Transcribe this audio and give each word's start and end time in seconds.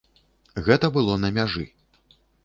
Гэта 0.67 0.89
было 0.95 1.17
на 1.25 1.29
мяжы. 1.35 1.65